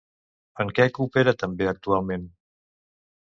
[0.63, 2.23] En què coopera també actualment?